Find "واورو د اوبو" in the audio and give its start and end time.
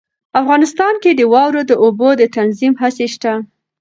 1.33-2.09